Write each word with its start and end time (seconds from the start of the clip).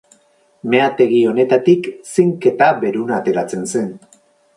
Meategi 0.73 1.19
honetatik 1.31 1.89
zink 2.13 2.47
eta 2.53 2.71
beruna 2.85 3.19
ateratzen 3.21 3.69
zen. 3.75 3.93